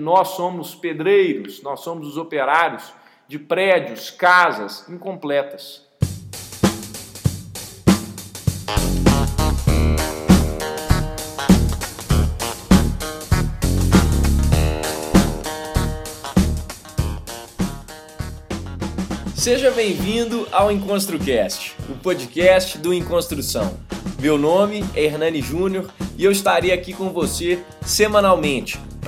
[0.00, 2.90] Nós somos pedreiros, nós somos os operários
[3.28, 5.86] de prédios, casas incompletas.
[19.34, 23.78] Seja bem-vindo ao EnconstruCast, o podcast do Enconstrução.
[24.18, 28.80] Meu nome é Hernani Júnior e eu estarei aqui com você semanalmente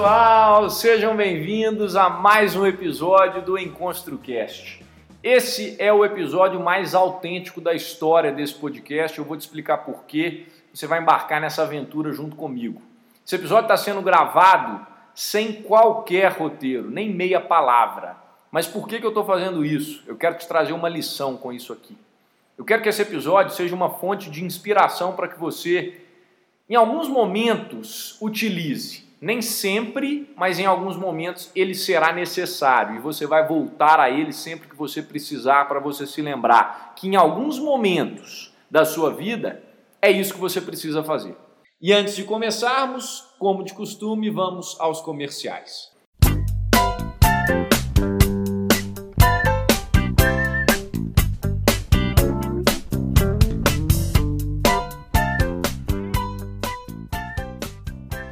[0.00, 4.82] Pessoal, sejam bem-vindos a mais um episódio do EnconstruCast.
[5.22, 9.18] Esse é o episódio mais autêntico da história desse podcast.
[9.18, 10.46] Eu vou te explicar por quê.
[10.72, 12.80] Você vai embarcar nessa aventura junto comigo.
[13.26, 18.16] Esse episódio está sendo gravado sem qualquer roteiro, nem meia palavra.
[18.50, 20.02] Mas por que, que eu estou fazendo isso?
[20.06, 21.94] Eu quero te trazer uma lição com isso aqui.
[22.56, 26.00] Eu quero que esse episódio seja uma fonte de inspiração para que você,
[26.70, 33.26] em alguns momentos, utilize nem sempre, mas em alguns momentos ele será necessário e você
[33.26, 37.58] vai voltar a ele sempre que você precisar para você se lembrar que em alguns
[37.58, 39.62] momentos da sua vida
[40.00, 41.36] é isso que você precisa fazer.
[41.82, 45.90] E antes de começarmos, como de costume, vamos aos comerciais.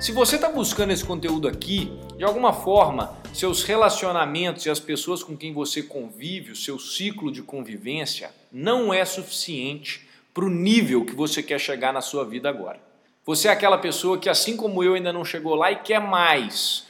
[0.09, 5.23] Se você está buscando esse conteúdo aqui, de alguma forma, seus relacionamentos e as pessoas
[5.23, 11.05] com quem você convive, o seu ciclo de convivência, não é suficiente para o nível
[11.05, 12.81] que você quer chegar na sua vida agora.
[13.27, 16.87] Você é aquela pessoa que, assim como eu, ainda não chegou lá e quer mais.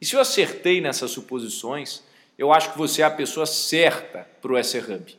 [0.00, 2.02] E se eu acertei nessas suposições,
[2.38, 5.14] eu acho que você é a pessoa certa para o SRHub.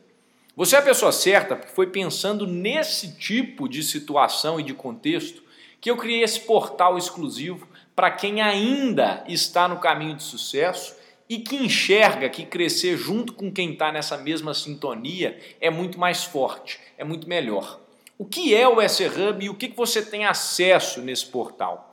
[0.56, 5.45] Você é a pessoa certa porque foi pensando nesse tipo de situação e de contexto
[5.80, 10.94] que eu criei esse portal exclusivo para quem ainda está no caminho de sucesso
[11.28, 16.24] e que enxerga que crescer junto com quem está nessa mesma sintonia é muito mais
[16.24, 17.80] forte, é muito melhor.
[18.18, 21.85] O que é o S-Hub e o que você tem acesso nesse portal?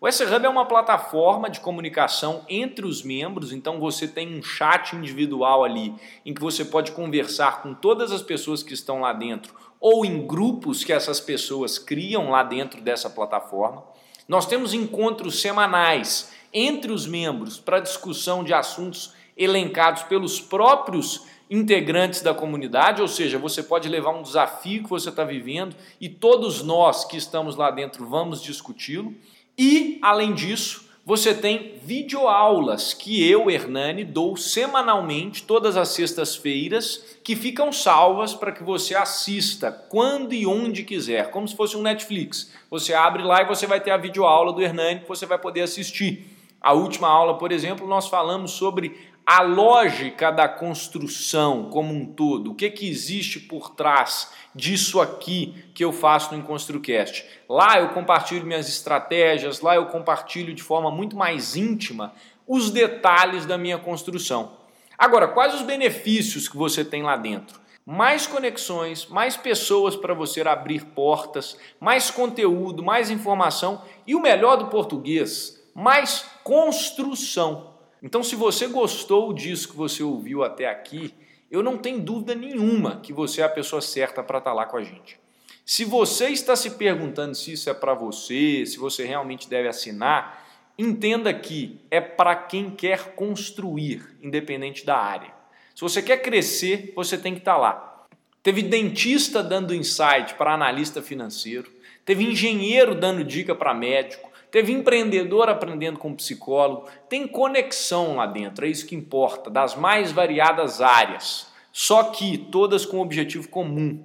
[0.00, 4.94] O S-Hub é uma plataforma de comunicação entre os membros, então você tem um chat
[4.94, 5.92] individual ali
[6.24, 10.24] em que você pode conversar com todas as pessoas que estão lá dentro ou em
[10.24, 13.82] grupos que essas pessoas criam lá dentro dessa plataforma.
[14.28, 22.22] Nós temos encontros semanais entre os membros para discussão de assuntos elencados pelos próprios integrantes
[22.22, 26.62] da comunidade, ou seja, você pode levar um desafio que você está vivendo e todos
[26.62, 29.12] nós que estamos lá dentro vamos discuti-lo.
[29.58, 37.34] E, além disso, você tem videoaulas que eu, Hernani, dou semanalmente, todas as sextas-feiras, que
[37.34, 42.52] ficam salvas para que você assista quando e onde quiser, como se fosse um Netflix.
[42.70, 45.62] Você abre lá e você vai ter a videoaula do Hernani que você vai poder
[45.62, 46.26] assistir.
[46.60, 48.94] A última aula, por exemplo, nós falamos sobre
[49.30, 55.66] a lógica da construção como um todo, o que, que existe por trás disso aqui
[55.74, 57.26] que eu faço no EnconstruCast.
[57.46, 62.14] Lá eu compartilho minhas estratégias, lá eu compartilho de forma muito mais íntima
[62.46, 64.52] os detalhes da minha construção.
[64.96, 67.60] Agora, quais os benefícios que você tem lá dentro?
[67.84, 74.56] Mais conexões, mais pessoas para você abrir portas, mais conteúdo, mais informação e o melhor
[74.56, 77.77] do português, mais construção.
[78.02, 81.14] Então, se você gostou disso que você ouviu até aqui,
[81.50, 84.66] eu não tenho dúvida nenhuma que você é a pessoa certa para estar tá lá
[84.66, 85.18] com a gente.
[85.64, 90.46] Se você está se perguntando se isso é para você, se você realmente deve assinar,
[90.78, 95.32] entenda que é para quem quer construir, independente da área.
[95.74, 98.06] Se você quer crescer, você tem que estar tá lá.
[98.42, 101.70] Teve dentista dando insight para analista financeiro,
[102.04, 108.64] teve engenheiro dando dica para médico, teve empreendedor aprendendo com psicólogo, tem conexão lá dentro,
[108.64, 114.04] é isso que importa, das mais variadas áreas, só que todas com um objetivo comum: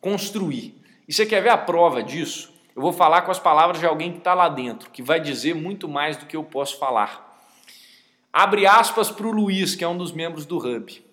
[0.00, 0.74] construir.
[1.06, 2.52] E você quer ver a prova disso?
[2.76, 5.54] Eu vou falar com as palavras de alguém que está lá dentro, que vai dizer
[5.54, 7.26] muito mais do que eu posso falar.
[8.32, 11.04] Abre aspas para o Luiz, que é um dos membros do Hub.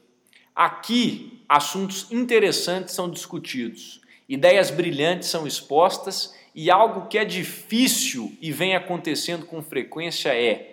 [0.56, 4.00] Aqui, assuntos interessantes são discutidos,
[4.30, 10.72] ideias brilhantes são expostas E algo que é difícil e vem acontecendo com frequência é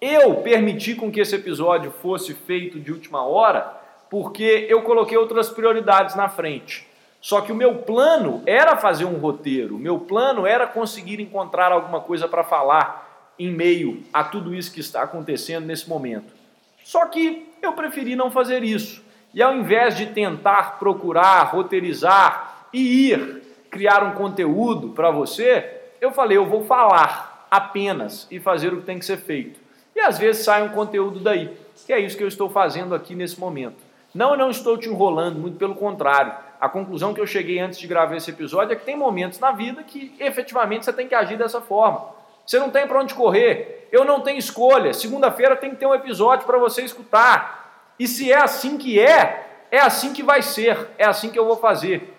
[0.00, 3.76] Eu permiti com que esse episódio fosse feito de última hora
[4.08, 6.91] porque eu coloquei outras prioridades na frente.
[7.22, 11.70] Só que o meu plano era fazer um roteiro, o meu plano era conseguir encontrar
[11.70, 16.34] alguma coisa para falar em meio a tudo isso que está acontecendo nesse momento.
[16.82, 19.02] Só que eu preferi não fazer isso.
[19.32, 26.10] E ao invés de tentar procurar, roteirizar e ir criar um conteúdo para você, eu
[26.12, 29.60] falei, eu vou falar apenas e fazer o que tem que ser feito.
[29.94, 33.14] E às vezes sai um conteúdo daí, que é isso que eu estou fazendo aqui
[33.14, 33.76] nesse momento.
[34.14, 36.34] Não, eu não estou te enrolando, muito pelo contrário.
[36.62, 39.50] A conclusão que eu cheguei antes de gravar esse episódio é que tem momentos na
[39.50, 42.06] vida que efetivamente você tem que agir dessa forma.
[42.46, 43.88] Você não tem para onde correr.
[43.90, 44.94] Eu não tenho escolha.
[44.94, 47.92] Segunda-feira tem que ter um episódio para você escutar.
[47.98, 50.86] E se é assim que é, é assim que vai ser.
[50.96, 52.14] É assim que eu vou fazer.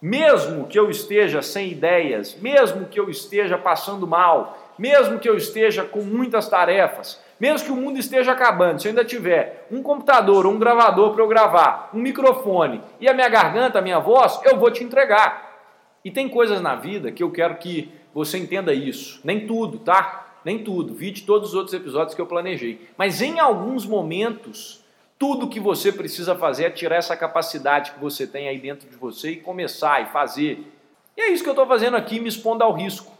[0.00, 5.36] Mesmo que eu esteja sem ideias, mesmo que eu esteja passando mal, mesmo que eu
[5.36, 9.82] esteja com muitas tarefas, mesmo que o mundo esteja acabando, se eu ainda tiver um
[9.82, 13.98] computador ou um gravador para eu gravar, um microfone e a minha garganta, a minha
[13.98, 15.50] voz, eu vou te entregar.
[16.04, 19.20] E tem coisas na vida que eu quero que você entenda isso.
[19.24, 20.36] Nem tudo, tá?
[20.44, 20.94] Nem tudo.
[20.94, 22.88] Vide todos os outros episódios que eu planejei.
[22.96, 24.82] Mas em alguns momentos,
[25.18, 28.96] tudo que você precisa fazer é tirar essa capacidade que você tem aí dentro de
[28.96, 30.66] você e começar e fazer.
[31.16, 33.11] E é isso que eu estou fazendo aqui, me expondo ao risco.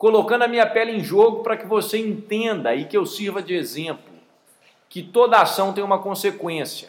[0.00, 3.54] Colocando a minha pele em jogo para que você entenda e que eu sirva de
[3.54, 4.12] exemplo.
[4.88, 6.88] Que toda ação tem uma consequência.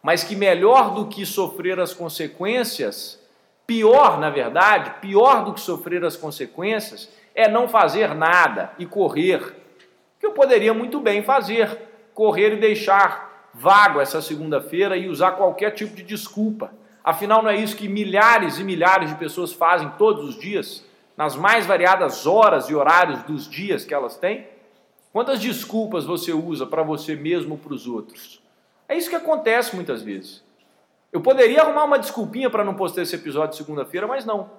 [0.00, 3.20] Mas que melhor do que sofrer as consequências
[3.70, 9.54] Pior, na verdade, pior do que sofrer as consequências é não fazer nada e correr.
[10.18, 11.78] Que eu poderia muito bem fazer,
[12.12, 16.72] correr e deixar vago essa segunda-feira e usar qualquer tipo de desculpa.
[17.04, 20.84] Afinal, não é isso que milhares e milhares de pessoas fazem todos os dias,
[21.20, 24.46] nas mais variadas horas e horários dos dias que elas têm?
[25.12, 28.40] Quantas desculpas você usa para você mesmo ou para os outros?
[28.88, 30.42] É isso que acontece muitas vezes.
[31.12, 34.50] Eu poderia arrumar uma desculpinha para não postar esse episódio segunda-feira, mas não.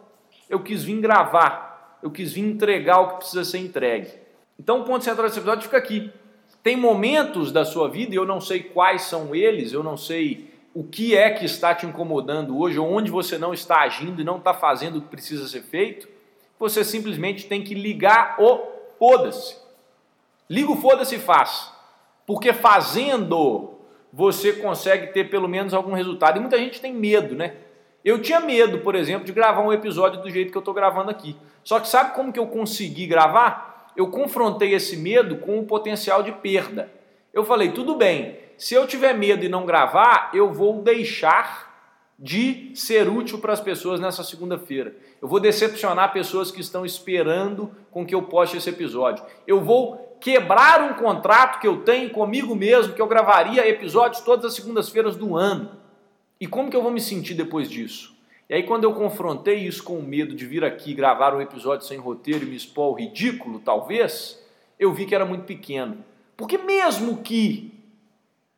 [0.47, 4.11] Eu quis vir gravar, eu quis vir entregar o que precisa ser entregue.
[4.59, 6.13] Então o ponto central desse episódio fica aqui.
[6.61, 10.53] Tem momentos da sua vida, e eu não sei quais são eles, eu não sei
[10.75, 14.23] o que é que está te incomodando hoje, ou onde você não está agindo e
[14.23, 16.20] não está fazendo o que precisa ser feito,
[16.61, 18.59] você simplesmente tem que ligar o
[18.99, 19.57] foda-se.
[20.49, 21.71] Liga o foda-se e faz.
[22.25, 23.73] Porque fazendo
[24.13, 26.37] você consegue ter pelo menos algum resultado.
[26.37, 27.55] E muita gente tem medo, né?
[28.05, 31.09] Eu tinha medo, por exemplo, de gravar um episódio do jeito que eu estou gravando
[31.09, 31.35] aqui.
[31.63, 33.91] Só que sabe como que eu consegui gravar?
[33.95, 36.91] Eu confrontei esse medo com o potencial de perda.
[37.33, 41.70] Eu falei, tudo bem, se eu tiver medo e não gravar, eu vou deixar
[42.21, 44.95] de ser útil para as pessoas nessa segunda-feira.
[45.19, 49.25] Eu vou decepcionar pessoas que estão esperando com que eu poste esse episódio.
[49.47, 54.45] Eu vou quebrar um contrato que eu tenho comigo mesmo, que eu gravaria episódios todas
[54.45, 55.71] as segundas-feiras do ano.
[56.39, 58.15] E como que eu vou me sentir depois disso?
[58.47, 61.87] E aí, quando eu confrontei isso com o medo de vir aqui gravar um episódio
[61.87, 64.39] sem roteiro e me expor ao ridículo, talvez,
[64.77, 66.03] eu vi que era muito pequeno.
[66.37, 67.71] Porque mesmo que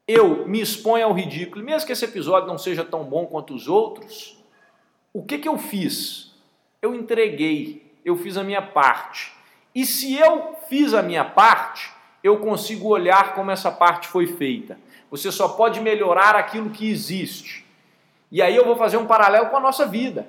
[0.08, 3.68] eu me exponha ao ridículo, mesmo que esse episódio não seja tão bom quanto os
[3.68, 4.38] outros,
[5.14, 6.32] o que, que eu fiz?
[6.82, 9.34] Eu entreguei, eu fiz a minha parte.
[9.74, 11.92] E se eu fiz a minha parte,
[12.24, 14.78] eu consigo olhar como essa parte foi feita.
[15.10, 17.66] Você só pode melhorar aquilo que existe.
[18.32, 20.28] E aí eu vou fazer um paralelo com a nossa vida.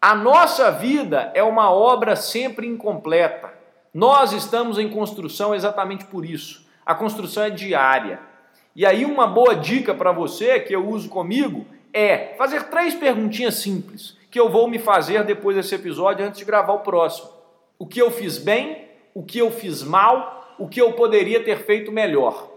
[0.00, 3.52] A nossa vida é uma obra sempre incompleta.
[3.92, 6.66] Nós estamos em construção exatamente por isso.
[6.84, 8.20] A construção é diária.
[8.74, 13.56] E aí, uma boa dica para você que eu uso comigo é fazer três perguntinhas
[13.56, 17.28] simples que eu vou me fazer depois desse episódio antes de gravar o próximo.
[17.78, 21.58] O que eu fiz bem, o que eu fiz mal, o que eu poderia ter
[21.58, 22.50] feito melhor.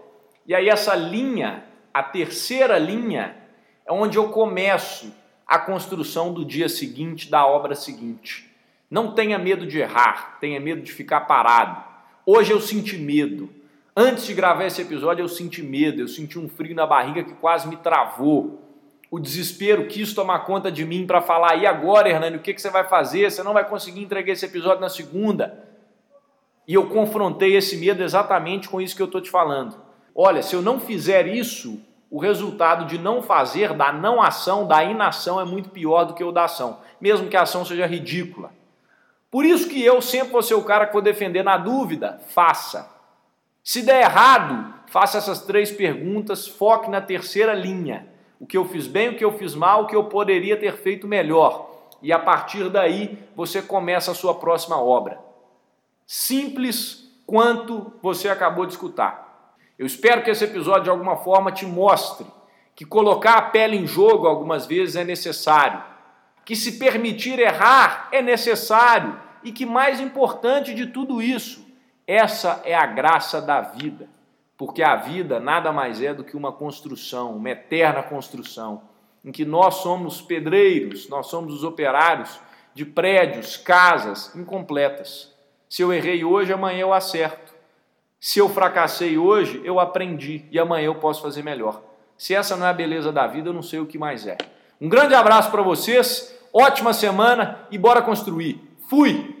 [0.46, 3.36] E aí, essa linha, a terceira linha,
[3.84, 5.12] é onde eu começo
[5.46, 8.50] a construção do dia seguinte, da obra seguinte.
[8.90, 11.84] Não tenha medo de errar, tenha medo de ficar parado.
[12.24, 13.50] Hoje eu senti medo.
[13.98, 17.32] Antes de gravar esse episódio, eu senti medo, eu senti um frio na barriga que
[17.32, 18.60] quase me travou.
[19.10, 22.60] O desespero quis tomar conta de mim para falar: e agora, Hernani, o que, que
[22.60, 23.30] você vai fazer?
[23.30, 25.64] Você não vai conseguir entregar esse episódio na segunda.
[26.68, 29.80] E eu confrontei esse medo exatamente com isso que eu estou te falando.
[30.14, 34.84] Olha, se eu não fizer isso, o resultado de não fazer, da não ação, da
[34.84, 38.50] inação é muito pior do que o da ação, mesmo que a ação seja ridícula.
[39.30, 42.95] Por isso que eu sempre vou ser o cara que vou defender na dúvida, faça.
[43.66, 48.06] Se der errado, faça essas três perguntas, foque na terceira linha.
[48.38, 50.76] O que eu fiz bem, o que eu fiz mal, o que eu poderia ter
[50.76, 51.68] feito melhor.
[52.00, 55.18] E a partir daí, você começa a sua próxima obra.
[56.06, 59.56] Simples quanto você acabou de escutar.
[59.76, 62.24] Eu espero que esse episódio de alguma forma te mostre
[62.76, 65.82] que colocar a pele em jogo algumas vezes é necessário,
[66.44, 71.65] que se permitir errar é necessário e que mais importante de tudo isso,
[72.06, 74.08] essa é a graça da vida,
[74.56, 78.82] porque a vida nada mais é do que uma construção, uma eterna construção,
[79.24, 82.38] em que nós somos pedreiros, nós somos os operários
[82.72, 85.34] de prédios, casas incompletas.
[85.68, 87.54] Se eu errei hoje, amanhã eu acerto.
[88.20, 91.82] Se eu fracassei hoje, eu aprendi e amanhã eu posso fazer melhor.
[92.16, 94.36] Se essa não é a beleza da vida, eu não sei o que mais é.
[94.80, 98.60] Um grande abraço para vocês, ótima semana e bora construir.
[98.88, 99.35] Fui!